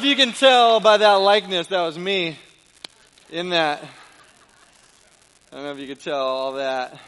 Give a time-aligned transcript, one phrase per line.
[0.00, 2.38] If you can tell by that likeness that was me
[3.30, 3.84] in that.
[5.52, 6.98] I don't know if you could tell all that.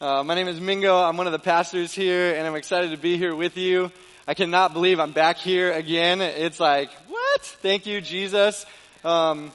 [0.00, 0.98] Uh, my name is Mingo.
[0.98, 3.92] I'm one of the pastors here, and I'm excited to be here with you.
[4.26, 6.22] I cannot believe I'm back here again.
[6.22, 7.42] It's like, what?
[7.42, 8.64] Thank you, Jesus.
[9.04, 9.52] Um,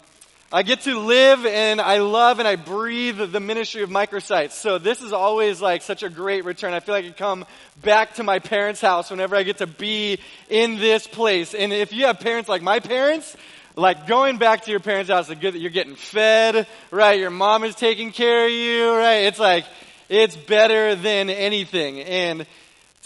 [0.56, 4.52] I get to live and I love and I breathe the ministry of microsites.
[4.52, 6.74] So this is always like such a great return.
[6.74, 7.46] I feel like I come
[7.82, 11.56] back to my parents' house whenever I get to be in this place.
[11.56, 13.36] And if you have parents like my parents,
[13.76, 17.20] like going back to your parents' house, the good that you're getting fed, right?
[17.20, 19.24] Your mom is taking care of you, right?
[19.24, 19.66] It's like,
[20.08, 22.00] it's better than anything.
[22.02, 22.46] And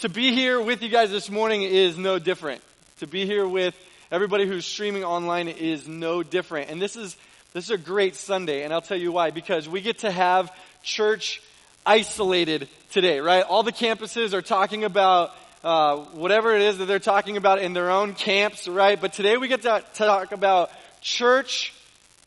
[0.00, 2.60] to be here with you guys this morning is no different.
[2.98, 3.74] To be here with
[4.12, 6.68] everybody who's streaming online is no different.
[6.68, 7.16] And this is
[7.54, 9.30] this is a great Sunday, and I'll tell you why.
[9.30, 11.42] Because we get to have church
[11.86, 13.42] isolated today, right?
[13.42, 15.32] All the campuses are talking about
[15.64, 19.00] uh, whatever it is that they're talking about in their own camps, right?
[19.00, 21.72] But today we get to, talk about church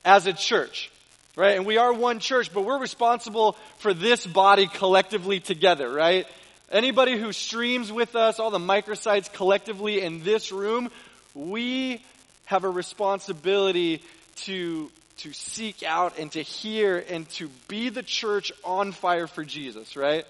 [0.03, 0.91] as a church,
[1.35, 1.55] right?
[1.55, 6.25] And we are one church, but we're responsible for this body collectively together, right?
[6.71, 10.89] Anybody who streams with us, all the microsites collectively in this room,
[11.35, 12.03] we
[12.45, 14.01] have a responsibility
[14.35, 14.89] to
[15.21, 19.95] to seek out and to hear and to be the church on fire for Jesus,
[19.95, 20.25] right?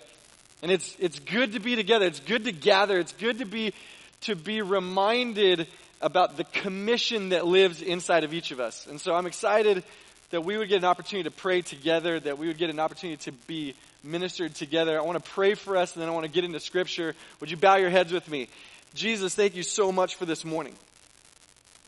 [0.61, 2.05] And it's, it's good to be together.
[2.05, 2.99] It's good to gather.
[2.99, 3.73] It's good to be,
[4.21, 5.67] to be reminded
[6.01, 8.87] about the commission that lives inside of each of us.
[8.87, 9.83] And so I'm excited
[10.31, 13.17] that we would get an opportunity to pray together, that we would get an opportunity
[13.25, 14.99] to be ministered together.
[14.99, 17.15] I want to pray for us and then I want to get into scripture.
[17.39, 18.47] Would you bow your heads with me?
[18.93, 20.73] Jesus, thank you so much for this morning.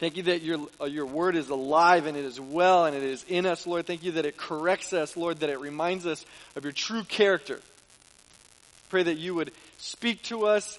[0.03, 3.03] Thank you that your, uh, your word is alive and it is well and it
[3.03, 3.87] is in us, Lord.
[3.87, 6.25] Thank you that it corrects us, Lord, that it reminds us
[6.57, 7.61] of your true character.
[8.89, 10.77] Pray that you would speak to us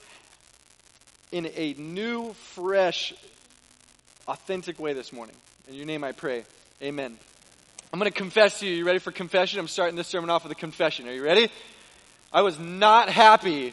[1.33, 3.15] in a new, fresh,
[4.29, 5.37] authentic way this morning.
[5.71, 6.45] In your name I pray.
[6.83, 7.17] Amen.
[7.95, 8.75] I'm going to confess to you.
[8.75, 9.59] You ready for confession?
[9.59, 11.09] I'm starting this sermon off with a confession.
[11.09, 11.49] Are you ready?
[12.31, 13.73] I was not happy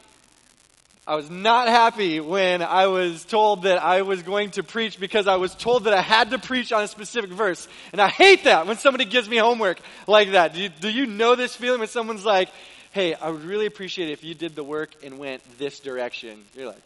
[1.07, 5.25] I was not happy when I was told that I was going to preach because
[5.27, 7.67] I was told that I had to preach on a specific verse.
[7.91, 10.53] And I hate that when somebody gives me homework like that.
[10.53, 12.49] Do you, do you know this feeling when someone's like,
[12.91, 16.43] hey, I would really appreciate it if you did the work and went this direction?
[16.55, 16.81] You're like,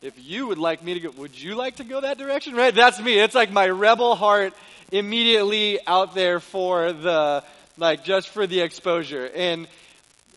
[0.00, 2.54] if you would like me to go, would you like to go that direction?
[2.54, 2.74] Right?
[2.74, 3.18] That's me.
[3.18, 4.54] It's like my rebel heart
[4.90, 7.44] immediately out there for the
[7.78, 9.30] like just for the exposure.
[9.34, 9.66] And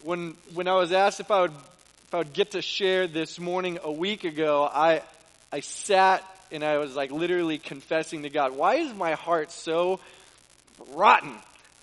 [0.03, 3.39] when when I was asked if I would if I would get to share this
[3.39, 5.01] morning a week ago, I
[5.51, 9.99] I sat and I was like literally confessing to God, why is my heart so
[10.93, 11.33] rotten?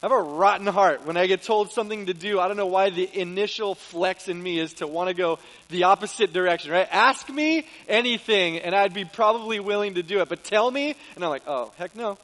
[0.02, 1.06] I have a rotten heart.
[1.06, 4.40] When I get told something to do, I don't know why the initial flex in
[4.40, 5.38] me is to want to go
[5.70, 6.86] the opposite direction, right?
[6.90, 11.24] Ask me anything and I'd be probably willing to do it, but tell me, and
[11.24, 12.18] I'm like, oh, heck no.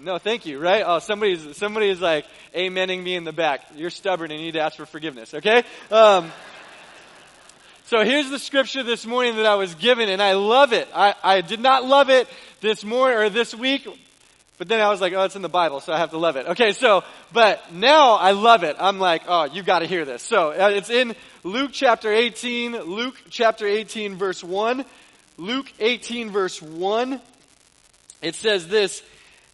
[0.00, 0.84] No, thank you, right?
[0.86, 3.62] Oh, somebody's, somebody is like amening me in the back.
[3.74, 5.64] You're stubborn and you need to ask for forgiveness, okay?
[5.90, 6.30] Um,
[7.86, 10.88] so here's the scripture this morning that I was given and I love it.
[10.94, 12.28] I, I did not love it
[12.60, 13.88] this morning or this week,
[14.56, 16.36] but then I was like, oh, it's in the Bible, so I have to love
[16.36, 16.46] it.
[16.46, 18.76] Okay, so, but now I love it.
[18.78, 20.22] I'm like, oh, you gotta hear this.
[20.22, 24.84] So, uh, it's in Luke chapter 18, Luke chapter 18 verse 1.
[25.38, 27.20] Luke 18 verse 1.
[28.20, 29.02] It says this,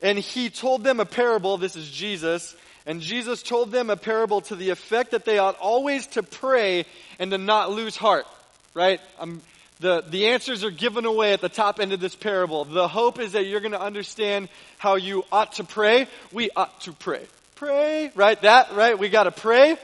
[0.05, 1.57] and he told them a parable.
[1.57, 2.55] This is Jesus.
[2.87, 6.85] And Jesus told them a parable to the effect that they ought always to pray
[7.19, 8.27] and to not lose heart.
[8.75, 9.01] Right?
[9.19, 9.41] Um,
[9.81, 12.67] the, the answers are given away at the top end of this parable.
[12.67, 16.07] The hope is that you're going to understand how you ought to pray.
[16.33, 17.27] We ought to pray.
[17.55, 18.41] Pray, right?
[18.43, 18.99] That, right?
[18.99, 19.79] We got to pray.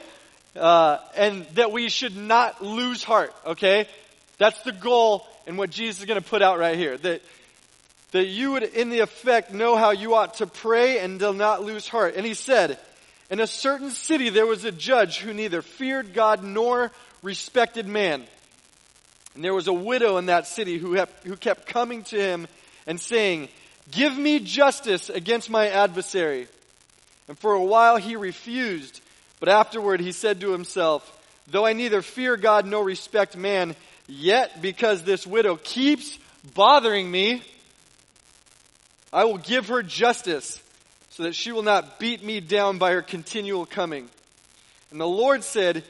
[0.55, 3.87] Uh, and that we should not lose heart, okay?
[4.37, 6.97] That's the goal and what Jesus is going to put out right here.
[6.97, 7.21] That
[8.11, 11.63] that you would in the effect know how you ought to pray and do not
[11.63, 12.15] lose heart.
[12.15, 12.77] And he said,
[13.29, 16.91] in a certain city there was a judge who neither feared God nor
[17.23, 18.25] respected man.
[19.33, 22.47] And there was a widow in that city who, who kept coming to him
[22.85, 23.47] and saying,
[23.89, 26.47] Give me justice against my adversary.
[27.27, 29.01] And for a while he refused,
[29.39, 31.17] but afterward he said to himself,
[31.47, 33.75] Though I neither fear God nor respect man,
[34.07, 36.19] yet because this widow keeps
[36.53, 37.41] bothering me,
[39.13, 40.61] I will give her justice
[41.09, 44.09] so that she will not beat me down by her continual coming.
[44.91, 45.83] And the Lord said,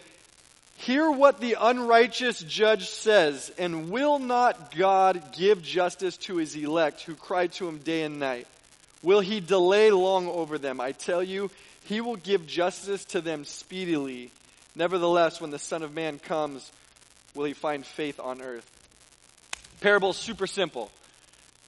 [0.77, 7.01] Hear what the unrighteous judge says, and will not God give justice to his elect
[7.01, 8.47] who cry to him day and night?
[9.03, 10.81] Will he delay long over them?
[10.81, 11.51] I tell you,
[11.85, 14.31] he will give justice to them speedily.
[14.75, 16.71] Nevertheless, when the Son of Man comes,
[17.35, 18.67] will he find faith on earth?
[19.81, 20.91] Parable super simple.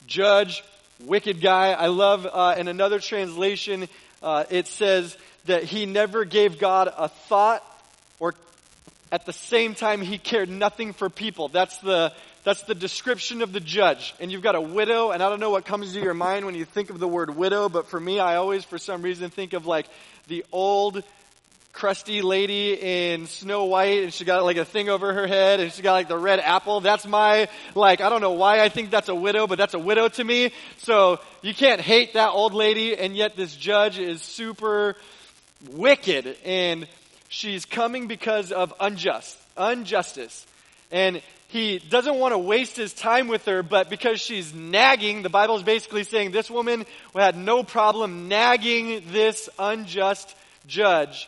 [0.08, 0.64] Judge,
[1.00, 1.72] wicked guy.
[1.72, 3.88] I love uh, in another translation,
[4.22, 7.64] uh, it says that he never gave God a thought
[8.20, 8.34] or
[9.12, 11.48] at the same time he cared nothing for people.
[11.50, 12.14] That's the,
[12.44, 14.16] that's the description of the judge.
[14.20, 16.56] And you've got a widow, and I don't know what comes to your mind when
[16.56, 19.54] you think of the word widow, but for me, I always, for some reason, think
[19.54, 19.88] of like
[20.28, 21.04] the old
[21.74, 25.72] crusty lady in Snow White and she got like a thing over her head and
[25.74, 26.80] she got like the red apple.
[26.82, 29.80] That's my, like, I don't know why I think that's a widow, but that's a
[29.80, 30.54] widow to me.
[30.78, 34.96] So you can't hate that old lady and yet this judge is super
[35.72, 36.88] wicked and
[37.28, 40.46] she's coming because of unjust, injustice.
[40.92, 45.30] And he doesn't want to waste his time with her, but because she's nagging, the
[45.30, 46.86] Bible is basically saying this woman
[47.16, 50.36] had no problem nagging this unjust
[50.68, 51.28] judge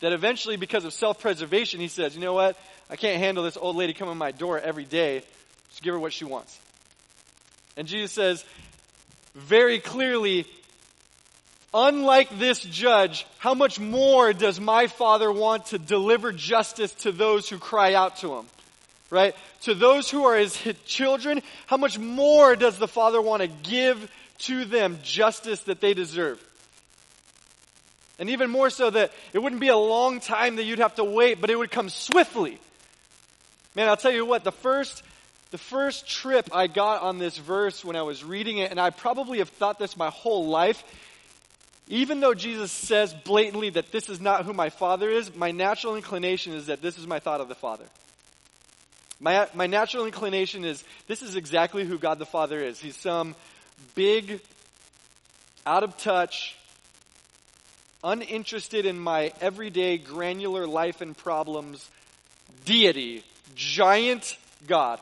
[0.00, 2.56] that eventually, because of self preservation, he says, You know what?
[2.90, 5.22] I can't handle this old lady coming to my door every day.
[5.70, 6.58] Just give her what she wants.
[7.76, 8.44] And Jesus says
[9.34, 10.46] very clearly,
[11.72, 17.48] unlike this judge, how much more does my Father want to deliver justice to those
[17.48, 18.46] who cry out to him?
[19.10, 19.34] Right?
[19.62, 24.10] To those who are his children, how much more does the Father want to give
[24.38, 26.42] to them justice that they deserve?
[28.18, 31.04] And even more so that it wouldn't be a long time that you'd have to
[31.04, 32.58] wait, but it would come swiftly.
[33.74, 35.02] Man, I'll tell you what, the first
[35.50, 38.90] the first trip I got on this verse when I was reading it, and I
[38.90, 40.84] probably have thought this my whole life,
[41.88, 45.96] even though Jesus says blatantly that this is not who my Father is, my natural
[45.96, 47.84] inclination is that this is my thought of the Father.
[49.20, 52.78] My, my natural inclination is this is exactly who God the Father is.
[52.78, 53.34] He's some
[53.94, 54.40] big,
[55.66, 56.56] out of touch,
[58.02, 61.88] uninterested in my everyday granular life and problems
[62.64, 63.24] deity,
[63.54, 64.36] giant
[64.66, 65.00] God.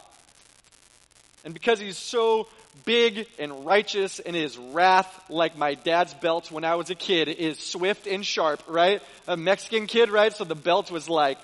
[1.44, 2.48] And because he's so
[2.84, 7.28] big and righteous and his wrath, like my dad's belt when I was a kid,
[7.28, 9.02] is swift and sharp, right?
[9.26, 10.32] A Mexican kid, right?
[10.32, 11.38] So the belt was like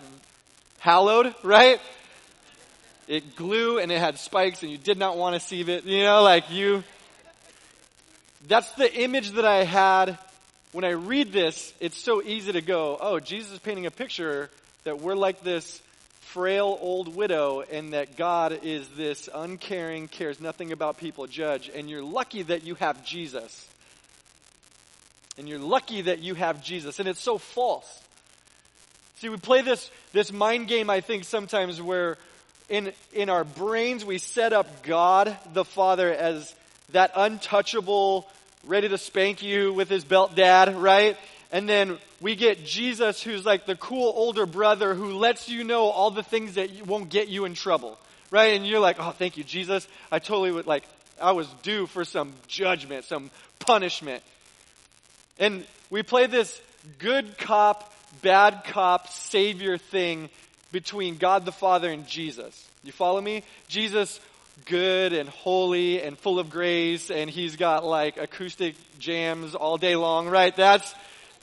[0.78, 1.81] hallowed, right?
[3.08, 5.84] It glue and it had spikes and you did not want to see it.
[5.84, 6.82] You know, like you.
[8.49, 10.19] That's the image that I had
[10.73, 14.51] when I read this, it's so easy to go, oh, Jesus is painting a picture
[14.85, 15.81] that we're like this
[16.21, 21.71] frail old widow and that God is this uncaring, cares nothing about people judge.
[21.75, 23.69] And you're lucky that you have Jesus.
[25.37, 26.99] And you're lucky that you have Jesus.
[26.99, 28.03] And it's so false.
[29.17, 32.17] See, we play this, this mind game, I think, sometimes where
[32.71, 36.55] in, in our brains we set up God the Father as
[36.93, 38.27] that untouchable,
[38.67, 41.17] ready to spank you with his belt dad, right?
[41.50, 45.85] And then we get Jesus, who's like the cool older brother who lets you know
[45.85, 47.99] all the things that won't get you in trouble,
[48.31, 48.55] right?
[48.55, 49.87] And you're like, oh, thank you, Jesus.
[50.11, 50.85] I totally would like,
[51.20, 54.23] I was due for some judgment, some punishment.
[55.38, 56.61] And we play this
[56.99, 57.93] good cop,
[58.23, 60.31] bad cop, savior thing
[60.71, 62.69] between God the Father and Jesus.
[62.83, 63.42] You follow me?
[63.69, 64.21] Jesus
[64.66, 69.97] good and holy and full of grace and he's got like acoustic jams all day
[69.97, 70.54] long, right?
[70.54, 70.94] That's,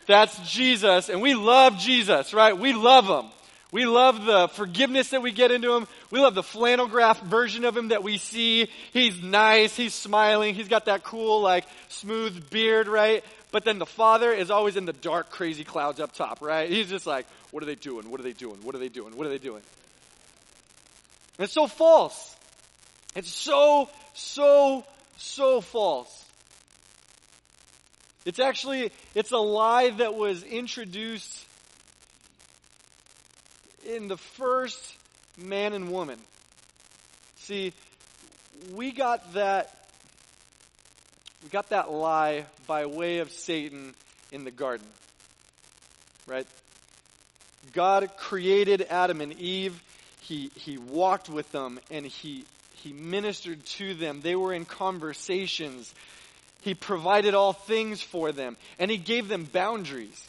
[0.05, 2.57] that's Jesus and we love Jesus, right?
[2.57, 3.29] We love him.
[3.71, 5.87] We love the forgiveness that we get into him.
[6.09, 8.67] We love the flannel graph version of him that we see.
[8.93, 9.75] He's nice.
[9.75, 10.55] He's smiling.
[10.55, 13.23] He's got that cool, like, smooth beard, right?
[13.51, 16.67] But then the father is always in the dark, crazy clouds up top, right?
[16.67, 18.09] He's just like, what are they doing?
[18.09, 18.57] What are they doing?
[18.63, 19.15] What are they doing?
[19.15, 19.61] What are they doing?
[21.37, 22.35] And it's so false.
[23.19, 24.85] It's so, so,
[25.17, 26.25] so false.
[28.23, 31.45] It's actually, it's a lie that was introduced
[33.85, 34.95] in the first
[35.37, 36.17] man and woman.
[37.39, 37.73] See,
[38.73, 39.75] we got that
[41.43, 43.95] we got that lie by way of Satan
[44.31, 44.87] in the garden.
[46.25, 46.47] Right?
[47.73, 49.83] God created Adam and Eve.
[50.21, 52.45] He, he walked with them and he
[52.83, 54.21] he ministered to them.
[54.21, 55.93] They were in conversations.
[56.61, 58.57] He provided all things for them.
[58.77, 60.27] And He gave them boundaries.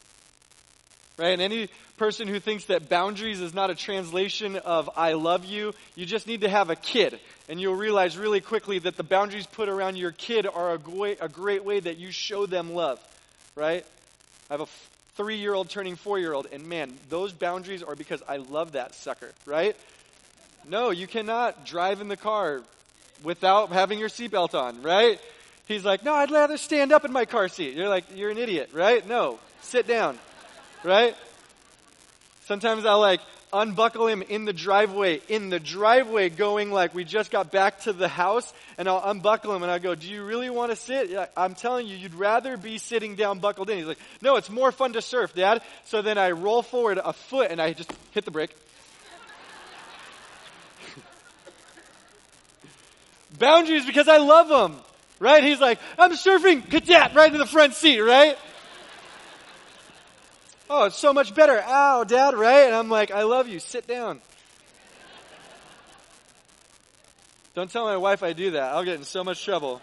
[1.16, 1.32] Right?
[1.32, 5.74] And any person who thinks that boundaries is not a translation of I love you,
[5.94, 7.18] you just need to have a kid.
[7.48, 11.18] And you'll realize really quickly that the boundaries put around your kid are a, great,
[11.20, 12.98] a great way that you show them love.
[13.54, 13.84] Right?
[14.48, 14.68] I have a
[15.14, 18.72] three year old turning four year old, and man, those boundaries are because I love
[18.72, 19.30] that sucker.
[19.44, 19.76] Right?
[20.68, 22.62] No, you cannot drive in the car
[23.22, 25.20] without having your seatbelt on, right?
[25.66, 27.74] He's like, no, I'd rather stand up in my car seat.
[27.74, 29.06] You're like, you're an idiot, right?
[29.06, 30.18] No, sit down,
[30.82, 31.16] right?
[32.44, 33.20] Sometimes I'll like
[33.52, 37.92] unbuckle him in the driveway, in the driveway going like we just got back to
[37.92, 41.16] the house and I'll unbuckle him and I go, do you really want to sit?
[41.36, 43.78] I'm telling you, you'd rather be sitting down buckled in.
[43.78, 45.62] He's like, no, it's more fun to surf, dad.
[45.84, 48.56] So then I roll forward a foot and I just hit the brake.
[53.40, 54.78] Boundaries because I love him,
[55.18, 55.42] right?
[55.42, 58.38] He's like, I'm surfing, cadet, right in the front seat, right?
[60.68, 61.60] Oh, it's so much better.
[61.60, 62.66] Ow, dad, right?
[62.66, 63.58] And I'm like, I love you.
[63.58, 64.20] Sit down.
[67.54, 68.74] Don't tell my wife I do that.
[68.74, 69.82] I'll get in so much trouble.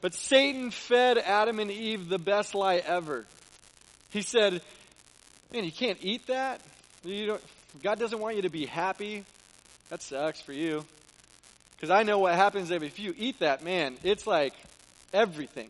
[0.00, 3.24] But Satan fed Adam and Eve the best lie ever.
[4.10, 4.60] He said,
[5.52, 6.60] Man, you can't eat that?
[7.04, 7.42] You don't,
[7.82, 9.24] God doesn't want you to be happy.
[9.92, 10.86] That sucks for you.
[11.76, 14.54] Because I know what happens if you eat that, man, it's like
[15.12, 15.68] everything.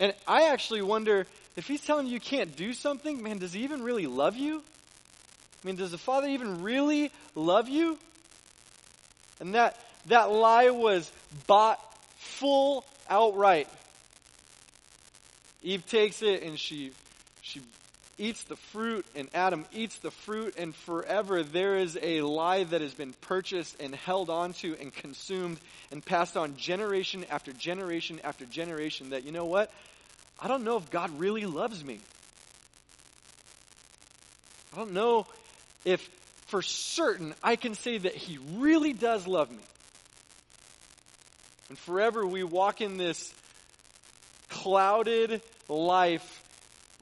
[0.00, 3.62] And I actually wonder if he's telling you you can't do something, man, does he
[3.62, 4.64] even really love you?
[5.62, 7.96] I mean, does the Father even really love you?
[9.38, 11.08] And that, that lie was
[11.46, 11.78] bought
[12.16, 13.68] full outright.
[15.62, 16.90] Eve takes it and she,
[17.42, 17.60] she
[18.20, 22.80] eats the fruit, and Adam eats the fruit, and forever there is a lie that
[22.82, 25.58] has been purchased and held onto and consumed
[25.90, 29.72] and passed on generation after generation after generation that, you know what?
[30.38, 31.98] I don't know if God really loves me.
[34.72, 35.26] I don't know
[35.84, 36.08] if
[36.46, 39.62] for certain I can say that He really does love me.
[41.70, 43.32] And forever we walk in this
[44.48, 46.39] clouded life,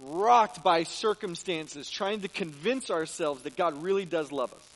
[0.00, 4.68] rocked by circumstances, trying to convince ourselves that God really does love us.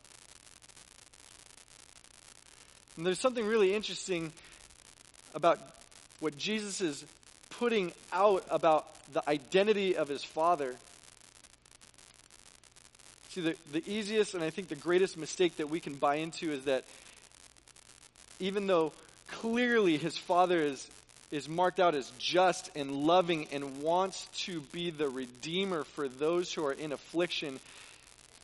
[2.96, 4.32] And there's something really interesting
[5.34, 5.58] about
[6.20, 7.04] what Jesus is
[7.50, 10.74] putting out about the identity of his father.
[13.30, 16.52] See, the, the easiest and I think the greatest mistake that we can buy into
[16.52, 16.84] is that
[18.40, 18.92] even though
[19.28, 20.86] clearly his father is,
[21.32, 26.52] is marked out as just and loving and wants to be the redeemer for those
[26.52, 27.58] who are in affliction,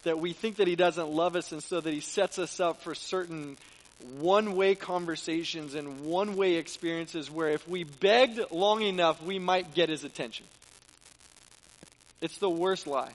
[0.04, 2.83] that we think that he doesn't love us and so that he sets us up
[2.83, 3.59] for certain
[4.18, 9.75] one way conversations and one way experiences where if we begged long enough, we might
[9.75, 10.47] get his attention.
[12.23, 13.12] It's the worst lie.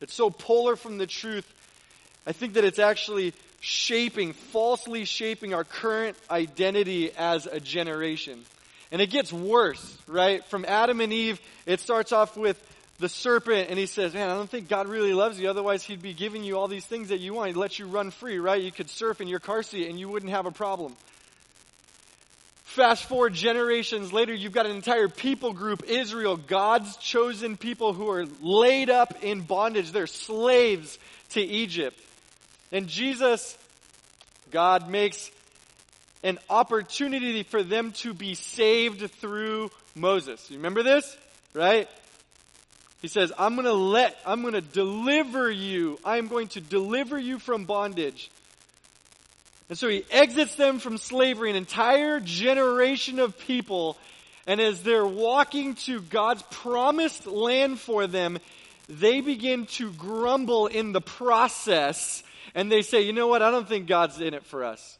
[0.00, 1.50] It's so polar from the truth.
[2.26, 8.44] I think that it's actually shaping, falsely shaping our current identity as a generation.
[8.90, 10.44] And it gets worse, right?
[10.46, 12.62] From Adam and Eve, it starts off with
[12.98, 15.48] the serpent and he says, Man, I don't think God really loves you.
[15.48, 17.48] Otherwise, he'd be giving you all these things that you want.
[17.48, 18.60] He'd let you run free, right?
[18.60, 20.96] You could surf in your car seat and you wouldn't have a problem.
[22.64, 28.10] Fast forward generations later, you've got an entire people group, Israel, God's chosen people who
[28.10, 29.90] are laid up in bondage.
[29.90, 30.98] They're slaves
[31.30, 31.98] to Egypt.
[32.72, 33.56] And Jesus,
[34.50, 35.30] God makes
[36.22, 40.50] an opportunity for them to be saved through Moses.
[40.50, 41.16] You remember this?
[41.54, 41.88] Right?
[43.00, 45.98] He says, I'm going to let, I'm going to deliver you.
[46.04, 48.30] I'm going to deliver you from bondage.
[49.68, 53.96] And so he exits them from slavery, an entire generation of people.
[54.46, 58.38] And as they're walking to God's promised land for them,
[58.88, 62.22] they begin to grumble in the process.
[62.54, 63.42] And they say, you know what?
[63.42, 64.98] I don't think God's in it for us.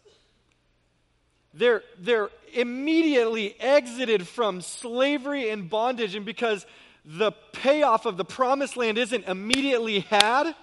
[1.54, 6.14] They're, they're immediately exited from slavery and bondage.
[6.14, 6.66] And because
[7.04, 10.54] the payoff of the promised land isn't immediately had,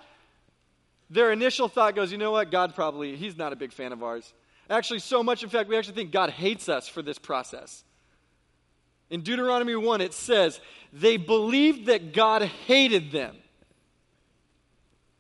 [1.09, 2.51] their initial thought goes, you know what?
[2.51, 4.33] God probably, he's not a big fan of ours.
[4.69, 7.83] Actually, so much, in fact, we actually think God hates us for this process.
[9.09, 10.59] In Deuteronomy 1, it says,
[10.91, 13.35] they believed that God hated them.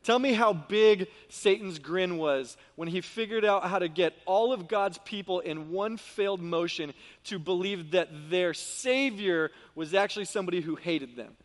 [0.05, 4.53] Tell me how big Satan's grin was when he figured out how to get all
[4.53, 6.93] of God's people in one failed motion
[7.23, 11.35] to believe that their Savior was actually somebody who hated them.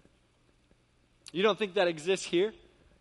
[1.33, 2.53] You don't think that exists here?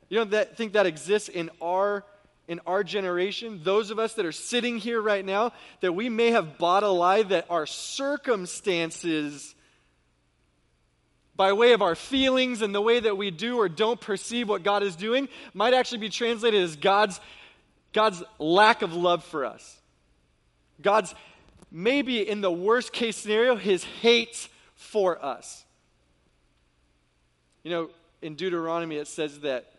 [0.07, 2.05] You don't think that exists in our
[2.47, 5.51] in our generation, those of us that are sitting here right now,
[5.81, 9.53] that we may have bought a lie that our circumstances
[11.39, 14.61] by way of our feelings and the way that we do or don't perceive what
[14.61, 17.21] God is doing might actually be translated as God's,
[17.93, 19.79] God's lack of love for us.
[20.81, 21.15] God's,
[21.71, 25.63] maybe in the worst case scenario, his hate for us.
[27.63, 27.89] You know,
[28.21, 29.71] in Deuteronomy it says that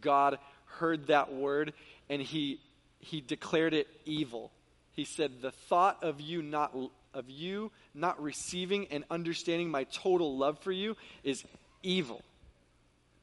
[0.00, 1.72] God heard that word
[2.08, 2.60] and he,
[3.00, 4.52] he declared it evil.
[4.92, 6.76] He said, The thought of you not
[7.14, 11.44] of you not receiving and understanding my total love for you is
[11.82, 12.22] evil.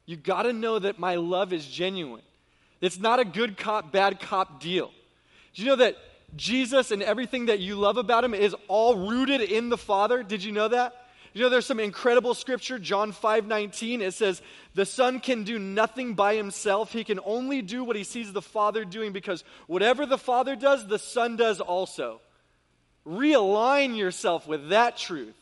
[0.06, 2.22] You got to know that my love is genuine.
[2.80, 4.90] It's not a good cop, bad cop deal.
[5.54, 5.96] Do you know that
[6.34, 10.22] Jesus and everything that you love about him is all rooted in the Father?
[10.22, 10.94] Did you know that?
[11.34, 14.02] You know, there's some incredible scripture, John 5 19.
[14.02, 14.42] It says,
[14.74, 16.92] The Son can do nothing by himself.
[16.92, 20.86] He can only do what he sees the Father doing because whatever the Father does,
[20.86, 22.20] the Son does also.
[23.06, 25.34] Realign yourself with that truth.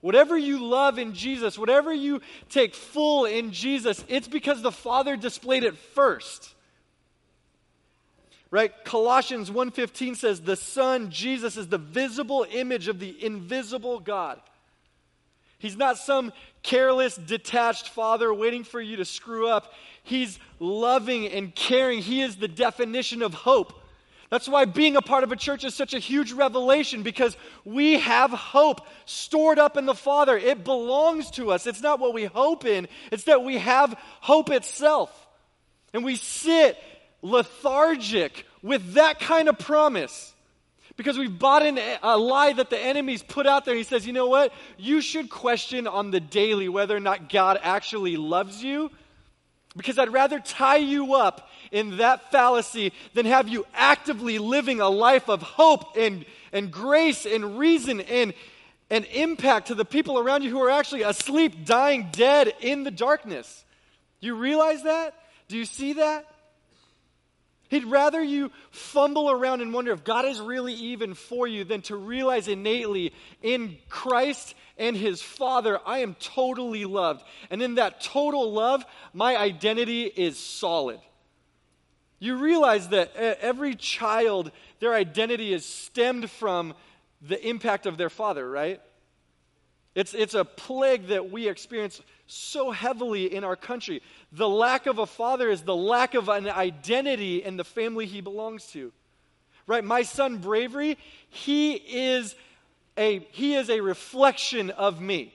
[0.00, 5.16] Whatever you love in Jesus, whatever you take full in Jesus, it's because the Father
[5.16, 6.54] displayed it first.
[8.50, 8.72] Right?
[8.84, 14.40] Colossians 1:15 says the Son Jesus is the visible image of the invisible God.
[15.58, 19.74] He's not some careless, detached father waiting for you to screw up.
[20.02, 22.00] He's loving and caring.
[22.00, 23.79] He is the definition of hope.
[24.30, 27.98] That's why being a part of a church is such a huge revelation because we
[27.98, 30.38] have hope stored up in the Father.
[30.38, 31.66] It belongs to us.
[31.66, 35.26] It's not what we hope in, it's that we have hope itself.
[35.92, 36.78] And we sit
[37.20, 40.32] lethargic with that kind of promise
[40.96, 43.74] because we've bought in a lie that the enemy's put out there.
[43.74, 44.52] He says, you know what?
[44.78, 48.90] You should question on the daily whether or not God actually loves you
[49.76, 54.88] because I'd rather tie you up in that fallacy than have you actively living a
[54.88, 58.34] life of hope and, and grace and reason and,
[58.90, 62.90] and impact to the people around you who are actually asleep, dying, dead in the
[62.90, 63.64] darkness.
[64.20, 65.14] Do you realize that?
[65.48, 66.26] Do you see that?
[67.70, 71.82] He'd rather you fumble around and wonder if God is really even for you than
[71.82, 77.22] to realize innately in Christ and His Father, I am totally loved.
[77.48, 78.84] And in that total love,
[79.14, 80.98] my identity is solid.
[82.18, 86.74] You realize that every child, their identity is stemmed from
[87.22, 88.80] the impact of their father, right?
[89.94, 94.02] It's, it's a plague that we experience so heavily in our country.
[94.32, 98.20] The lack of a father is the lack of an identity in the family he
[98.20, 98.92] belongs to.
[99.66, 99.84] Right?
[99.84, 100.96] My son Bravery,
[101.28, 102.34] he is
[102.96, 105.32] a he is a reflection of me.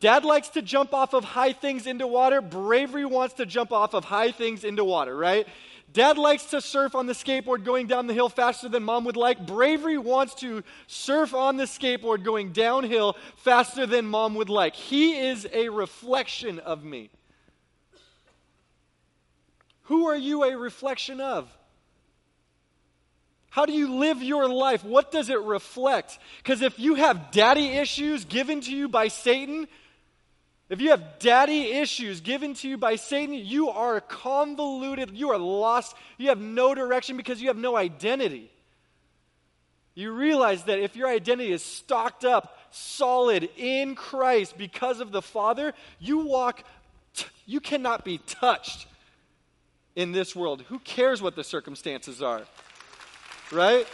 [0.00, 2.42] Dad likes to jump off of high things into water.
[2.42, 5.46] Bravery wants to jump off of high things into water, right?
[5.92, 9.16] Dad likes to surf on the skateboard going down the hill faster than mom would
[9.16, 9.46] like.
[9.46, 14.74] Bravery wants to surf on the skateboard going downhill faster than mom would like.
[14.74, 17.10] He is a reflection of me.
[19.84, 21.50] Who are you a reflection of?
[23.48, 24.84] How do you live your life?
[24.84, 26.18] What does it reflect?
[26.36, 29.66] Because if you have daddy issues given to you by Satan,
[30.68, 35.38] if you have daddy issues given to you by Satan, you are convoluted, you are
[35.38, 38.50] lost, you have no direction because you have no identity.
[39.94, 45.22] You realize that if your identity is stocked up, solid in Christ because of the
[45.22, 46.62] Father, you walk,
[47.14, 48.86] t- you cannot be touched
[49.96, 50.62] in this world.
[50.68, 52.42] Who cares what the circumstances are?
[53.50, 53.86] Right?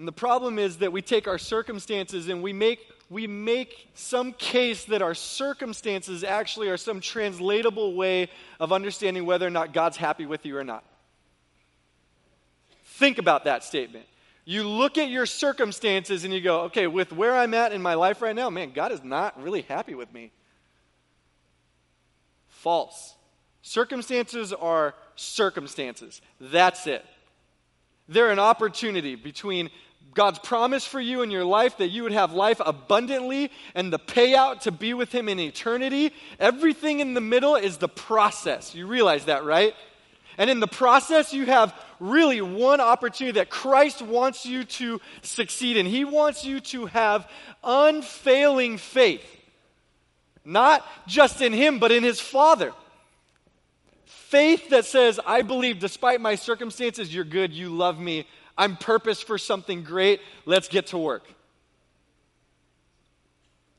[0.00, 2.78] And the problem is that we take our circumstances and we make,
[3.10, 9.46] we make some case that our circumstances actually are some translatable way of understanding whether
[9.46, 10.84] or not God's happy with you or not.
[12.82, 14.06] Think about that statement.
[14.46, 17.92] You look at your circumstances and you go, okay, with where I'm at in my
[17.92, 20.32] life right now, man, God is not really happy with me.
[22.48, 23.16] False.
[23.60, 26.22] Circumstances are circumstances.
[26.40, 27.04] That's it.
[28.08, 29.70] They're an opportunity between
[30.14, 33.98] God's promise for you in your life that you would have life abundantly and the
[33.98, 38.74] payout to be with Him in eternity, everything in the middle is the process.
[38.74, 39.74] You realize that, right?
[40.36, 45.76] And in the process, you have really one opportunity that Christ wants you to succeed
[45.76, 45.86] in.
[45.86, 47.28] He wants you to have
[47.62, 49.24] unfailing faith,
[50.44, 52.72] not just in Him, but in His Father.
[54.06, 58.26] Faith that says, I believe despite my circumstances, you're good, you love me,
[58.60, 60.20] I'm purposed for something great.
[60.44, 61.24] Let's get to work.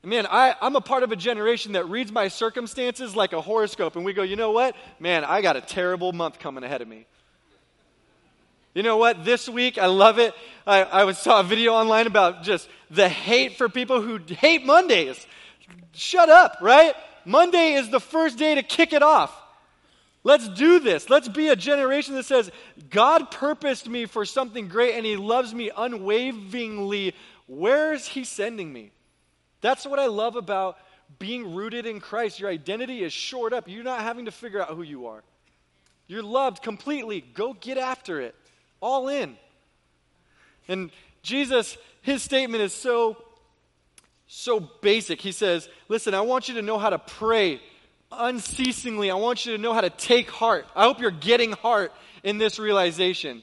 [0.02, 3.94] Man, I, I'm a part of a generation that reads my circumstances like a horoscope,
[3.94, 4.74] and we go, you know what?
[4.98, 7.06] Man, I got a terrible month coming ahead of me.
[8.74, 9.24] You know what?
[9.24, 10.34] This week, I love it.
[10.66, 15.24] I, I saw a video online about just the hate for people who hate Mondays.
[15.92, 16.96] Shut up, right?
[17.24, 19.41] Monday is the first day to kick it off.
[20.24, 21.10] Let's do this.
[21.10, 22.50] Let's be a generation that says,
[22.90, 27.14] God purposed me for something great and He loves me unwaveringly.
[27.46, 28.92] Where is He sending me?
[29.60, 30.76] That's what I love about
[31.18, 32.38] being rooted in Christ.
[32.38, 33.68] Your identity is shored up.
[33.68, 35.22] You're not having to figure out who you are.
[36.06, 37.20] You're loved completely.
[37.20, 38.34] Go get after it.
[38.80, 39.36] all in.
[40.68, 40.90] And
[41.22, 43.16] Jesus, his statement is so,
[44.26, 45.20] so basic.
[45.20, 47.60] He says, Listen, I want you to know how to pray
[48.12, 49.10] unceasingly.
[49.10, 50.66] I want you to know how to take heart.
[50.74, 53.42] I hope you're getting heart in this realization.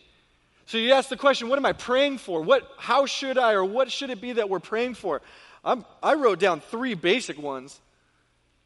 [0.66, 2.42] So you ask the question, what am I praying for?
[2.42, 5.22] What, how should I, or what should it be that we're praying for?
[5.64, 7.80] I'm, I wrote down three basic ones,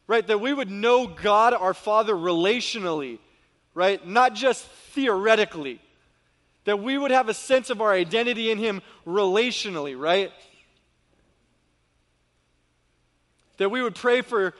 [0.06, 0.26] right?
[0.26, 3.18] That we would know God, our Father, relationally,
[3.72, 4.06] right?
[4.06, 5.80] Not just theoretically.
[6.64, 10.30] That we would have a sense of our identity in Him relationally, right?
[13.56, 14.54] That we would pray for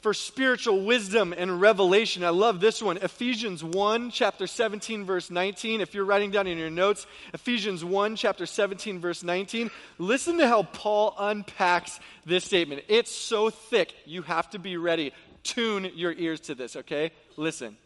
[0.00, 2.24] for spiritual wisdom and revelation.
[2.24, 2.96] I love this one.
[2.98, 5.80] Ephesians 1, chapter 17, verse 19.
[5.80, 9.70] If you're writing down in your notes, Ephesians 1, chapter 17, verse 19.
[9.98, 12.84] Listen to how Paul unpacks this statement.
[12.88, 15.12] It's so thick, you have to be ready.
[15.42, 17.12] Tune your ears to this, okay?
[17.36, 17.76] Listen.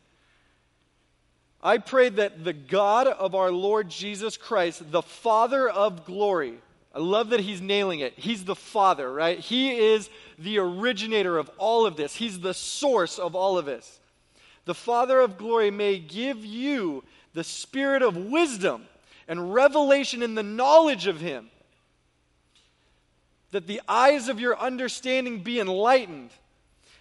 [1.63, 6.59] I pray that the God of our Lord Jesus Christ, the Father of glory,
[6.95, 8.15] I love that he's nailing it.
[8.17, 9.39] He's the Father, right?
[9.39, 13.99] He is the originator of all of this, He's the source of all of this.
[14.65, 17.05] The Father of glory may give you
[17.35, 18.85] the spirit of wisdom
[19.27, 21.51] and revelation in the knowledge of Him,
[23.51, 26.31] that the eyes of your understanding be enlightened,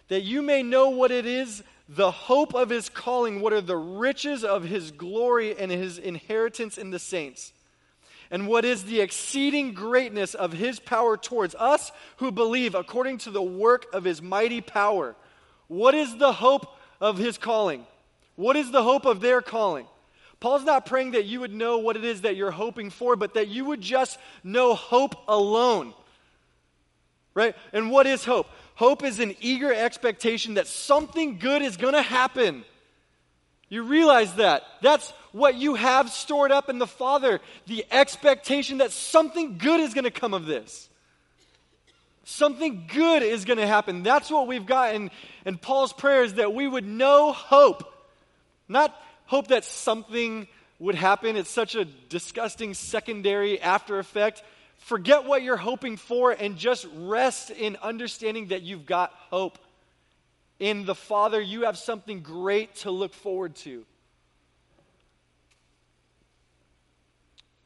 [0.08, 3.78] that you may know what it is the hope of his calling, what are the
[3.78, 7.53] riches of his glory and his inheritance in the saints
[8.34, 13.30] and what is the exceeding greatness of his power towards us who believe according to
[13.30, 15.16] the work of his mighty power.
[15.68, 17.86] What is the hope of his calling?
[18.36, 19.86] What is the hope of their calling?
[20.40, 23.36] Paul's not praying that you would know what it is that you're hoping for, but
[23.36, 25.94] that you would just know hope alone.
[27.36, 27.56] Right?
[27.72, 28.48] And what is hope?
[28.74, 32.66] Hope is an eager expectation that something good is going to happen.
[33.74, 34.62] You realize that.
[34.84, 39.96] That's what you have stored up in the Father the expectation that something good is
[39.96, 40.88] going to come of this.
[42.24, 44.04] Something good is going to happen.
[44.04, 45.10] That's what we've got in,
[45.44, 47.92] in Paul's prayers that we would know hope.
[48.70, 51.36] Not hope that something would happen.
[51.36, 54.44] It's such a disgusting secondary after effect.
[54.78, 59.58] Forget what you're hoping for and just rest in understanding that you've got hope.
[60.60, 63.86] In the Father, you have something great to look forward to.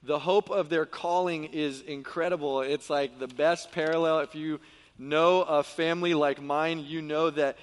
[0.07, 2.61] the hope of their calling is incredible.
[2.61, 4.19] It's like the best parallel.
[4.19, 4.59] If you
[4.97, 7.57] know a family like mine, you know that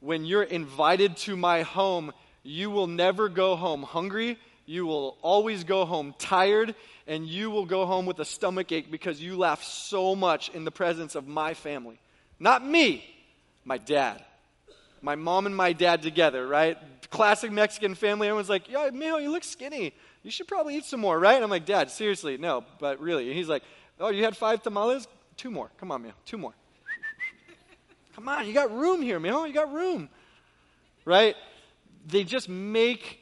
[0.00, 2.12] when you're invited to my home,
[2.44, 4.38] you will never go home hungry.
[4.66, 6.74] You will always go home tired,
[7.06, 10.64] and you will go home with a stomach ache because you laugh so much in
[10.64, 11.98] the presence of my family.
[12.38, 13.04] Not me,
[13.64, 14.24] my dad.
[15.04, 16.78] My mom and my dad together, right?
[17.10, 18.26] Classic Mexican family.
[18.28, 19.92] Everyone's like, yeah, Mijo, you look skinny
[20.24, 21.34] you should probably eat some more, right?
[21.34, 23.28] And I'm like, Dad, seriously, no, but really.
[23.28, 23.62] And he's like,
[24.00, 25.06] oh, you had five tamales?
[25.36, 25.70] Two more.
[25.78, 26.54] Come on, man, two more.
[28.16, 29.34] Come on, you got room here, man.
[29.46, 30.08] You got room.
[31.04, 31.36] Right?
[32.06, 33.20] They just make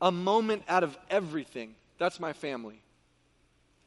[0.00, 1.74] a moment out of everything.
[1.98, 2.80] That's my family.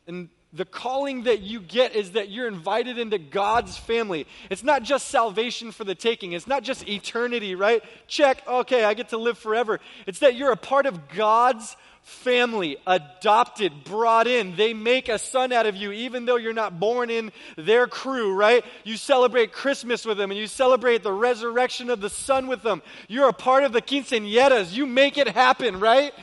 [0.08, 4.26] And the calling that you get is that you're invited into God's family.
[4.50, 7.84] It's not just salvation for the taking, it's not just eternity, right?
[8.08, 9.80] Check, okay, I get to live forever.
[10.08, 14.56] It's that you're a part of God's family, adopted, brought in.
[14.56, 18.34] They make a son out of you, even though you're not born in their crew,
[18.36, 18.64] right?
[18.84, 22.84] You celebrate Christmas with them and you celebrate the resurrection of the son with them.
[23.08, 24.72] You're a part of the quinceañeras.
[24.72, 26.14] You make it happen, right?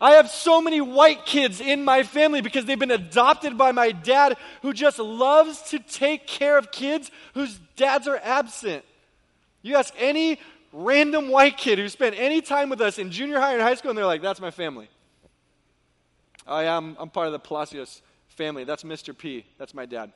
[0.00, 3.92] I have so many white kids in my family because they've been adopted by my
[3.92, 8.84] dad who just loves to take care of kids whose dads are absent.
[9.60, 10.38] You ask any
[10.72, 13.90] random white kid who spent any time with us in junior high and high school,
[13.90, 14.88] and they're like, that's my family.
[16.46, 18.64] Oh, I am I'm part of the Palacios family.
[18.64, 19.16] That's Mr.
[19.16, 19.44] P.
[19.58, 20.12] That's my dad.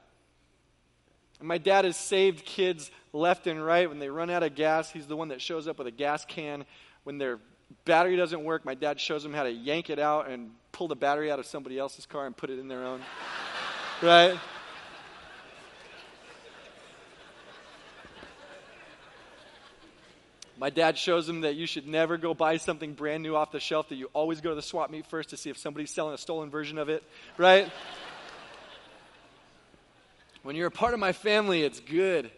[1.41, 4.91] And my dad has saved kids left and right when they run out of gas.
[4.91, 6.65] He's the one that shows up with a gas can
[7.03, 7.39] when their
[7.85, 8.65] battery doesn't work.
[8.65, 11.47] My dad shows them how to yank it out and pull the battery out of
[11.47, 13.01] somebody else's car and put it in their own.
[14.03, 14.39] right?
[20.57, 23.61] My dad shows him that you should never go buy something brand new off the
[23.61, 26.15] shelf, that you always go to the swap meet first to see if somebody's selling
[26.15, 27.03] a stolen version of it,
[27.37, 27.71] right?
[30.45, 32.31] when you're a part of my family, it's good.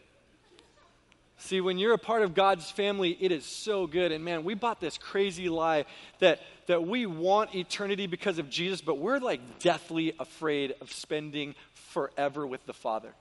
[1.39, 4.11] See, when you're a part of God's family, it is so good.
[4.11, 5.85] And man, we bought this crazy lie
[6.19, 11.55] that, that we want eternity because of Jesus, but we're like deathly afraid of spending
[11.75, 13.13] forever with the Father.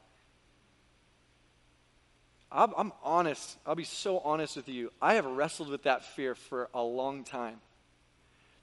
[2.52, 3.58] I'm, I'm honest.
[3.66, 4.92] I'll be so honest with you.
[5.02, 7.58] I have wrestled with that fear for a long time.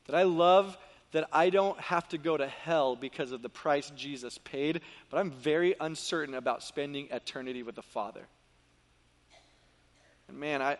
[0.07, 0.79] That I love
[1.13, 5.19] that I don't have to go to hell because of the price Jesus paid, but
[5.19, 8.23] I'm very uncertain about spending eternity with the Father.
[10.43, 10.77] Man, I,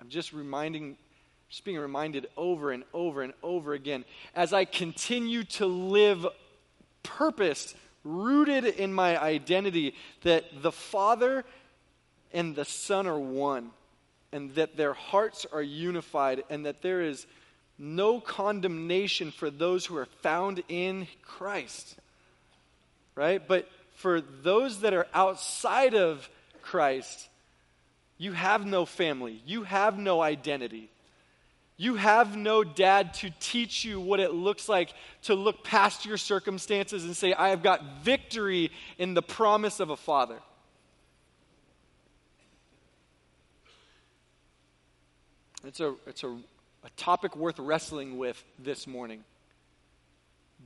[0.00, 0.96] I'm just reminding,
[1.48, 4.04] just being reminded over and over and over again
[4.36, 6.24] as I continue to live
[7.02, 11.44] purposed, rooted in my identity, that the Father
[12.32, 13.70] and the Son are one,
[14.30, 17.26] and that their hearts are unified, and that there is
[17.80, 21.96] no condemnation for those who are found in Christ.
[23.16, 23.42] Right?
[23.44, 26.30] But for those that are outside of
[26.62, 27.28] Christ,
[28.18, 30.90] you have no family, you have no identity.
[31.80, 36.16] You have no dad to teach you what it looks like to look past your
[36.16, 40.40] circumstances and say, I have got victory in the promise of a father.
[45.64, 46.36] It's a, it's a
[46.84, 49.24] a topic worth wrestling with this morning.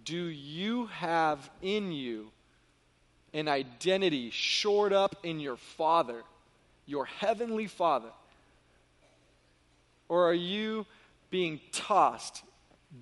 [0.05, 2.31] Do you have in you
[3.35, 6.23] an identity shored up in your Father,
[6.93, 8.11] your heavenly Father?
[10.11, 10.85] Or are you
[11.31, 12.43] being tossed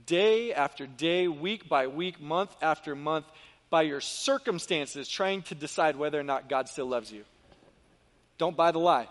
[0.06, 3.26] day after day, week by week, month after month
[3.68, 7.24] by your circumstances, trying to decide whether or not God still loves you?
[8.38, 9.08] Don't buy the lie.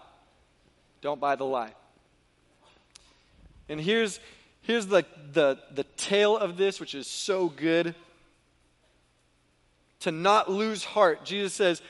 [1.01, 1.73] Don't buy the lie.
[3.67, 4.21] And here's,
[4.61, 7.95] here's the, the, the tale of this, which is so good.
[10.01, 11.25] To not lose heart.
[11.25, 11.81] Jesus says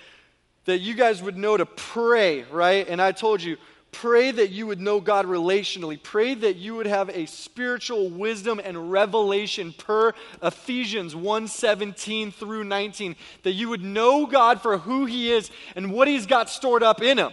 [0.69, 2.87] that you guys would know to pray, right?
[2.87, 3.57] And I told you,
[3.91, 6.01] pray that you would know God relationally.
[6.01, 13.15] Pray that you would have a spiritual wisdom and revelation per Ephesians 1:17 through 19
[13.41, 17.01] that you would know God for who he is and what he's got stored up
[17.01, 17.31] in him.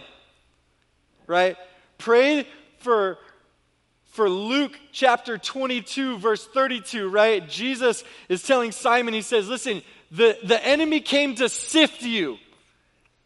[1.27, 1.57] Right?
[1.99, 2.47] Pray
[2.79, 3.19] for
[4.05, 7.47] for Luke chapter 22, verse 32, right?
[7.47, 12.39] Jesus is telling Simon, he says, Listen, the, the enemy came to sift you.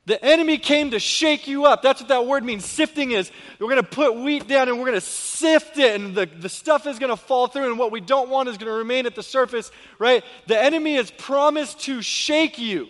[0.07, 1.83] The enemy came to shake you up.
[1.83, 2.65] That's what that word means.
[2.65, 6.15] Sifting is we're going to put wheat down and we're going to sift it, and
[6.15, 8.71] the, the stuff is going to fall through, and what we don't want is going
[8.71, 10.23] to remain at the surface, right?
[10.47, 12.87] The enemy has promised to shake you.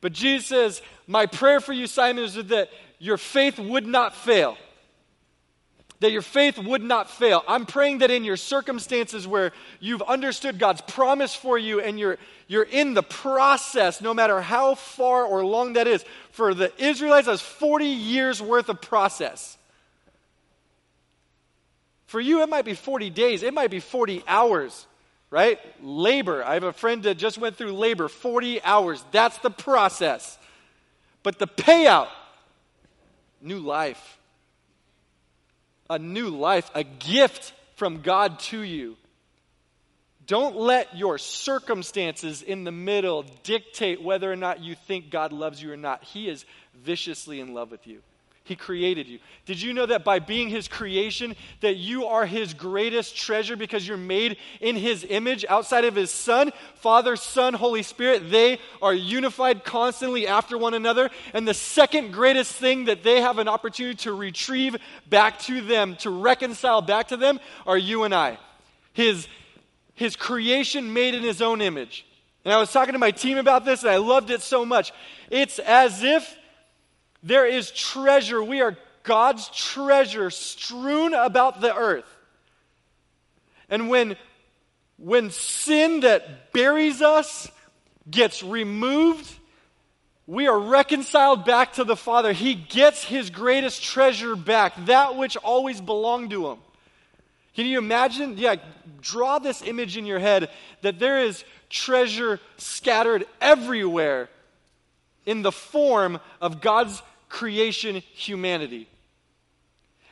[0.00, 4.56] But Jesus says, My prayer for you, Simon, is that your faith would not fail
[6.04, 7.42] that your faith would not fail.
[7.48, 12.18] I'm praying that in your circumstances where you've understood God's promise for you and you're,
[12.46, 16.04] you're in the process, no matter how far or long that is.
[16.32, 19.56] For the Israelites, that's 40 years worth of process.
[22.04, 24.86] For you, it might be 40 days, it might be 40 hours,
[25.30, 25.58] right?
[25.82, 26.44] Labor.
[26.44, 29.02] I have a friend that just went through labor 40 hours.
[29.10, 30.36] That's the process.
[31.22, 32.08] But the payout,
[33.40, 34.18] new life
[35.88, 38.96] a new life, a gift from God to you.
[40.26, 45.62] Don't let your circumstances in the middle dictate whether or not you think God loves
[45.62, 46.02] you or not.
[46.02, 48.00] He is viciously in love with you.
[48.44, 49.20] He created you.
[49.46, 53.88] Did you know that by being His creation, that you are His greatest treasure because
[53.88, 56.52] you're made in His image outside of His Son?
[56.74, 61.08] Father, Son, Holy Spirit, they are unified constantly after one another.
[61.32, 64.76] And the second greatest thing that they have an opportunity to retrieve
[65.08, 68.36] back to them, to reconcile back to them, are you and I.
[68.92, 69.26] His,
[69.94, 72.04] his creation made in His own image.
[72.44, 74.92] And I was talking to my team about this, and I loved it so much.
[75.30, 76.36] It's as if
[77.24, 78.44] there is treasure.
[78.44, 82.04] We are God's treasure strewn about the earth.
[83.68, 84.16] And when,
[84.98, 87.50] when sin that buries us
[88.08, 89.34] gets removed,
[90.26, 92.32] we are reconciled back to the Father.
[92.32, 96.58] He gets his greatest treasure back, that which always belonged to him.
[97.54, 98.36] Can you imagine?
[98.36, 98.56] Yeah,
[99.00, 100.50] draw this image in your head
[100.82, 104.28] that there is treasure scattered everywhere
[105.24, 107.02] in the form of God's
[107.34, 108.88] creation humanity.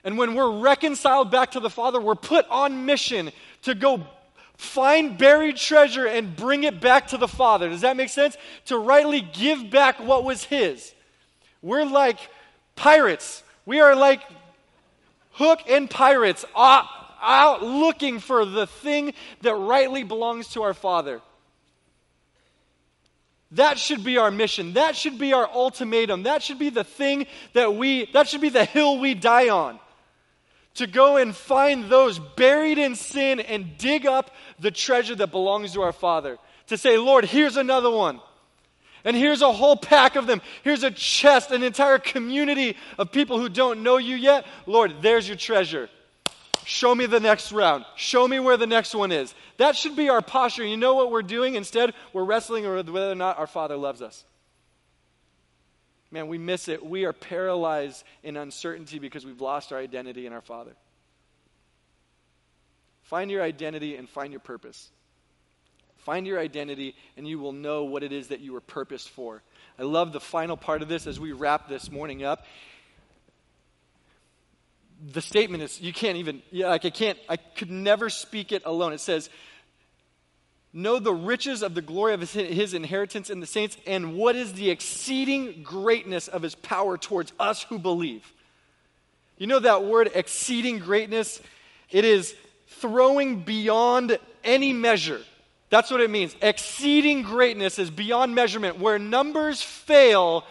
[0.03, 3.31] And when we're reconciled back to the Father, we're put on mission
[3.63, 4.05] to go
[4.57, 7.69] find buried treasure and bring it back to the Father.
[7.69, 8.37] Does that make sense?
[8.67, 10.93] To rightly give back what was His.
[11.63, 12.19] We're like
[12.75, 13.45] pirates.
[13.67, 14.23] We are like
[15.31, 16.87] hook and pirates out,
[17.21, 21.21] out looking for the thing that rightly belongs to our Father.
[23.53, 24.75] That should be our mission.
[24.75, 26.23] That should be our ultimatum.
[26.23, 29.79] That should be the thing that we, that should be the hill we die on.
[30.77, 35.75] To go and find those buried in sin and dig up the treasure that belongs
[35.75, 36.39] to our Father.
[36.69, 38.21] To say, Lord, here's another one.
[39.05, 40.41] And here's a whole pack of them.
[40.63, 44.47] Here's a chest, an entire community of people who don't know you yet.
[44.65, 45.91] Lord, there's your treasure.
[46.65, 47.85] Show me the next round.
[47.97, 49.35] Show me where the next one is.
[49.59, 50.65] That should be our posture.
[50.65, 51.55] You know what we're doing?
[51.55, 54.25] Instead, we're wrestling with whether or not our Father loves us.
[56.11, 56.85] Man, we miss it.
[56.85, 60.73] We are paralyzed in uncertainty because we've lost our identity in our Father.
[63.05, 64.91] Find your identity and find your purpose.
[65.99, 69.43] Find your identity, and you will know what it is that you were purposed for.
[69.79, 72.45] I love the final part of this as we wrap this morning up.
[75.11, 78.63] The statement is, you can't even, yeah, like I can't, I could never speak it
[78.65, 78.93] alone.
[78.93, 79.31] It says,
[80.73, 84.37] know the riches of the glory of his, his, inheritance in the saints, and what
[84.37, 88.33] is the exceeding greatness of his power towards us who believe.
[89.39, 91.41] You know that word exceeding greatness?
[91.91, 92.35] It is
[92.69, 95.21] throwing beyond any measure.
[95.69, 96.37] That's what it means.
[96.41, 98.79] Exceeding greatness is beyond measurement.
[98.79, 100.45] Where numbers fail,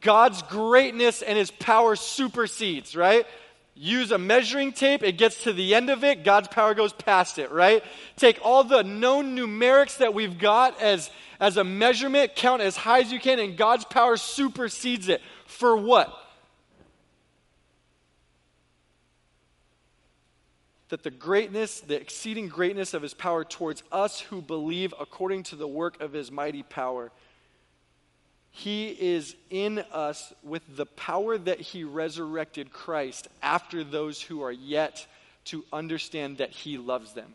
[0.00, 3.26] God's greatness and his power supersedes, right?
[3.74, 7.38] Use a measuring tape, it gets to the end of it, God's power goes past
[7.38, 7.82] it, right?
[8.16, 13.00] Take all the known numerics that we've got as, as a measurement, count as high
[13.00, 15.22] as you can, and God's power supersedes it.
[15.46, 16.12] For what?
[20.90, 25.56] That the greatness, the exceeding greatness of his power towards us who believe according to
[25.56, 27.10] the work of his mighty power
[28.54, 34.52] he is in us with the power that He resurrected Christ after those who are
[34.52, 35.06] yet
[35.46, 37.34] to understand that He loves them.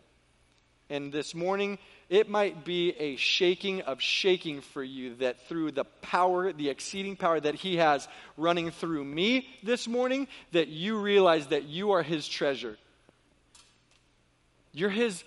[0.91, 5.86] And this morning, it might be a shaking of shaking for you that through the
[5.86, 11.47] power, the exceeding power that He has running through me this morning, that you realize
[11.47, 12.77] that you are His treasure.
[14.71, 15.23] You're His,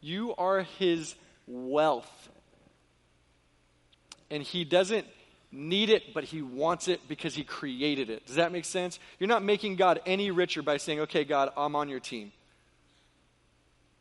[0.00, 1.14] you are His
[1.46, 2.30] wealth.
[4.30, 5.06] And He doesn't
[5.56, 8.26] need it, but he wants it because he created it.
[8.26, 8.98] Does that make sense?
[9.18, 12.32] You're not making God any richer by saying, okay, God, I'm on your team.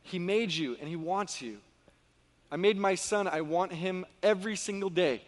[0.04, 1.58] He made you and he wants you.
[2.52, 5.22] I made my son, I want him every single day.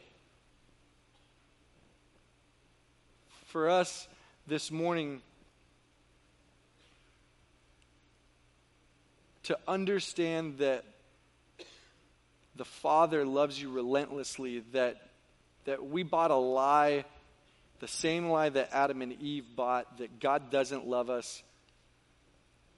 [3.48, 4.08] For us
[4.46, 5.22] this morning,
[9.44, 10.84] to understand that
[12.56, 15.07] the Father loves you relentlessly, that
[15.68, 17.04] that we bought a lie,
[17.82, 21.44] the same lie that Adam and Eve bought, that God doesn't love us,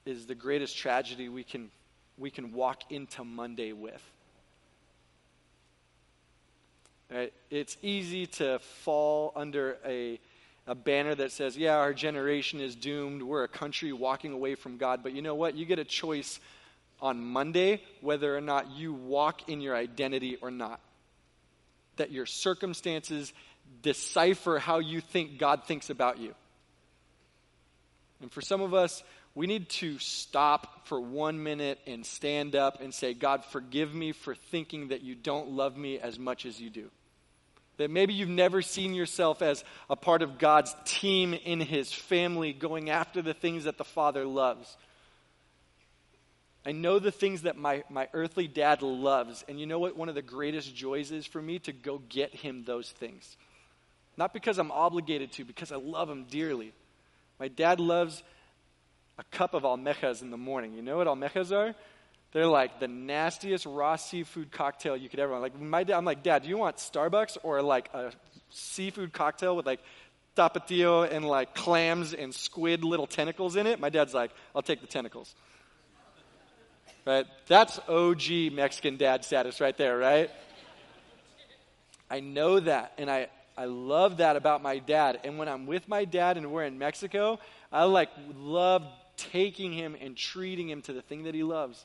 [0.04, 1.70] is the greatest tragedy we can,
[2.18, 4.02] we can walk into Monday with.
[7.48, 10.18] It's easy to fall under a,
[10.66, 13.22] a banner that says, yeah, our generation is doomed.
[13.22, 15.04] We're a country walking away from God.
[15.04, 15.54] But you know what?
[15.54, 16.40] You get a choice
[17.00, 20.80] on Monday whether or not you walk in your identity or not
[22.00, 23.32] that your circumstances
[23.82, 26.34] decipher how you think God thinks about you.
[28.22, 29.02] And for some of us,
[29.34, 34.12] we need to stop for one minute and stand up and say, God, forgive me
[34.12, 36.90] for thinking that you don't love me as much as you do.
[37.76, 42.52] That maybe you've never seen yourself as a part of God's team in his family
[42.54, 44.76] going after the things that the Father loves.
[46.64, 49.44] I know the things that my, my earthly dad loves.
[49.48, 51.58] And you know what one of the greatest joys is for me?
[51.60, 53.36] To go get him those things.
[54.16, 56.72] Not because I'm obligated to, because I love him dearly.
[57.38, 58.22] My dad loves
[59.18, 60.74] a cup of almejas in the morning.
[60.74, 61.74] You know what almejas are?
[62.32, 65.42] They're like the nastiest raw seafood cocktail you could ever want.
[65.42, 68.12] Like my dad, I'm like, Dad, do you want Starbucks or like a
[68.50, 69.80] seafood cocktail with like
[70.36, 73.80] tapatio and like clams and squid little tentacles in it?
[73.80, 75.34] My dad's like, I'll take the tentacles.
[77.06, 77.26] Right?
[77.46, 80.30] That's OG Mexican dad status right there, right?
[82.10, 85.20] I know that, and I, I love that about my dad.
[85.24, 87.38] And when I'm with my dad and we're in Mexico,
[87.72, 88.84] I like love
[89.16, 91.84] taking him and treating him to the thing that he loves.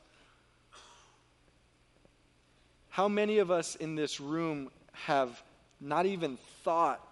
[2.89, 5.43] How many of us in this room have
[5.79, 7.05] not even thought,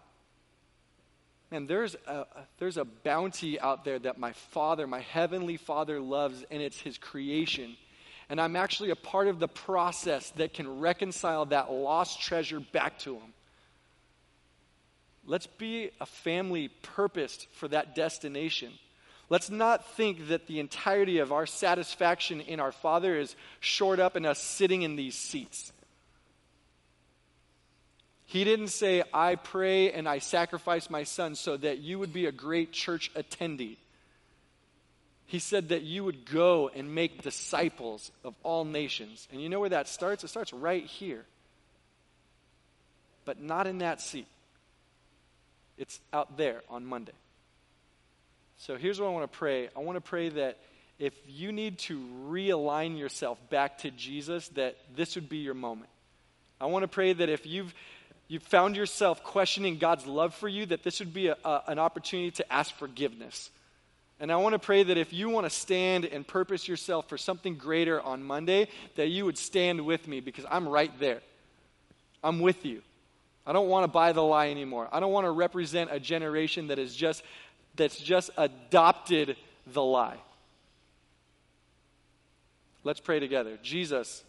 [1.52, 2.26] man, there's a,
[2.58, 6.98] there's a bounty out there that my Father, my Heavenly Father loves, and it's His
[6.98, 7.76] creation
[8.30, 13.00] and I'm actually a part of the process that can reconcile that lost treasure back
[13.00, 13.34] to Him.
[15.26, 18.74] Let's be a family purposed for that destination.
[19.30, 24.18] Let's not think that the entirety of our satisfaction in our Father is shored up
[24.18, 25.72] in us sitting in these seats.
[28.26, 32.26] He didn't say, I pray and I sacrifice my son so that you would be
[32.26, 33.78] a great church attendee.
[35.26, 39.28] He said that you would go and make disciples of all nations.
[39.32, 40.24] And you know where that starts?
[40.24, 41.26] It starts right here.
[43.26, 44.28] But not in that seat,
[45.78, 47.14] it's out there on Monday.
[48.58, 50.58] So here's what I want to pray I want to pray that
[51.00, 52.00] if you need to
[52.30, 55.90] realign yourself back to Jesus, that this would be your moment.
[56.62, 57.74] I want to pray that if you've
[58.28, 61.80] you've found yourself questioning God's love for you, that this would be a, a, an
[61.80, 63.50] opportunity to ask forgiveness.
[64.20, 67.18] And I want to pray that if you want to stand and purpose yourself for
[67.18, 71.22] something greater on Monday, that you would stand with me because I'm right there.
[72.24, 72.82] I'm with you.
[73.46, 74.88] I don't want to buy the lie anymore.
[74.92, 77.24] I don't want to represent a generation that is just
[77.76, 79.36] that's just adopted
[79.68, 80.20] the lie.
[82.84, 83.58] Let's pray together.
[83.64, 84.24] Jesus,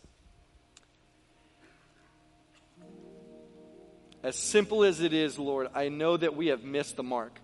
[4.23, 7.39] as simple as it is, Lord, I know that we have missed the mark.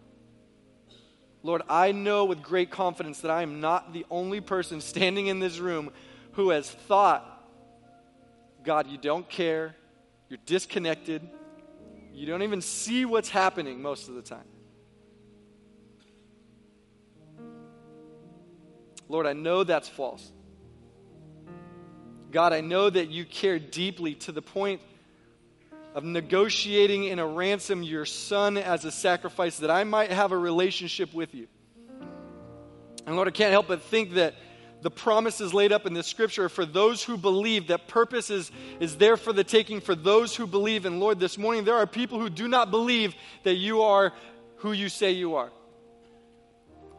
[1.43, 5.41] Lord, I know with great confidence that I am not the only person standing in
[5.41, 5.91] this room
[6.33, 7.27] who has thought,
[8.63, 9.75] God, you don't care,
[10.29, 11.29] you're disconnected,
[12.13, 14.45] you don't even see what's happening most of the time.
[19.09, 20.31] Lord, I know that's false.
[22.31, 24.81] God, I know that you care deeply to the point
[25.95, 30.39] of negotiating in a ransom your son as a sacrifice that I might have a
[30.39, 31.49] relationship with you.
[33.07, 34.35] And Lord, I can't help but think that
[34.83, 38.97] the promises laid up in the scripture for those who believe, that purpose is, is
[38.97, 40.87] there for the taking for those who believe.
[40.87, 44.13] And Lord, this morning there are people who do not believe that you are
[44.57, 45.51] who you say you are.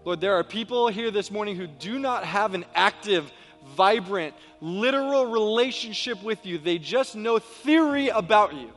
[0.04, 3.32] Lord, there are people here this morning who do not have an active,
[3.76, 6.58] vibrant, literal relationship with you.
[6.58, 8.72] They just know theory about you.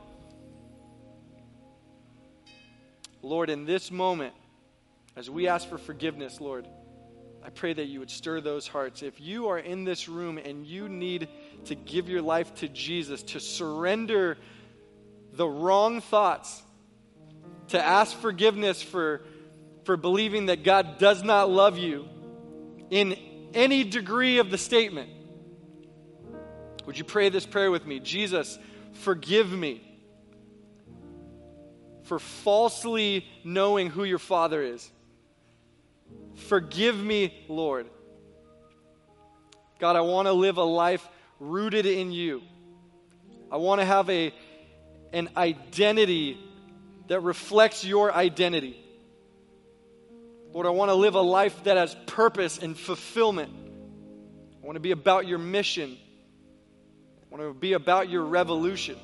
[3.25, 4.35] Lord, in this moment,
[5.15, 6.67] as we ask for forgiveness, Lord,
[7.43, 9.01] I pray that you would stir those hearts.
[9.01, 11.27] If you are in this room and you need
[11.65, 14.37] to give your life to Jesus, to surrender
[15.33, 16.61] the wrong thoughts,
[17.69, 19.23] to ask forgiveness for,
[19.85, 22.07] for believing that God does not love you
[22.91, 23.17] in
[23.55, 25.09] any degree of the statement,
[26.85, 27.99] would you pray this prayer with me?
[27.99, 28.59] Jesus,
[28.93, 29.94] forgive me
[32.05, 34.89] for falsely knowing who your Father is.
[36.35, 37.87] Forgive me, Lord.
[39.79, 41.07] God, I want to live a life
[41.39, 42.41] rooted in you.
[43.51, 44.33] I want to have a,
[45.11, 46.37] an identity
[47.07, 48.79] that reflects your identity.
[50.53, 53.51] Lord, I want to live a life that has purpose and fulfillment.
[53.51, 55.97] I want to be about your mission.
[57.21, 58.97] I want to be about your revolution.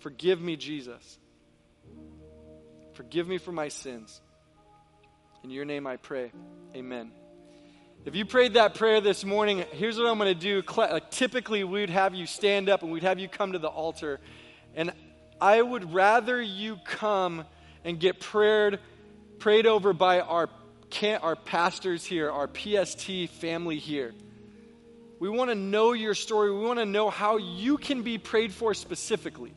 [0.00, 1.18] Forgive me, Jesus.
[2.94, 4.20] Forgive me for my sins.
[5.44, 6.32] In your name I pray.
[6.74, 7.12] Amen.
[8.06, 10.62] If you prayed that prayer this morning, here's what I'm going to do.
[11.10, 14.20] Typically, we'd have you stand up and we'd have you come to the altar.
[14.74, 14.92] And
[15.38, 17.44] I would rather you come
[17.84, 18.78] and get prayed,
[19.38, 20.48] prayed over by our,
[21.20, 24.14] our pastors here, our PST family here.
[25.18, 26.50] We want to know your story.
[26.50, 29.52] We want to know how you can be prayed for specifically.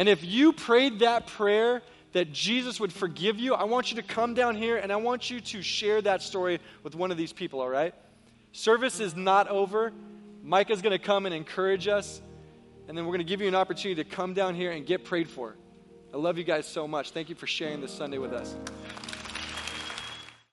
[0.00, 1.82] And if you prayed that prayer
[2.12, 5.30] that Jesus would forgive you, I want you to come down here and I want
[5.30, 7.94] you to share that story with one of these people, all right?
[8.52, 9.92] Service is not over.
[10.42, 12.22] Micah's going to come and encourage us,
[12.88, 15.04] and then we're going to give you an opportunity to come down here and get
[15.04, 15.54] prayed for.
[16.14, 17.10] I love you guys so much.
[17.10, 18.56] Thank you for sharing this Sunday with us.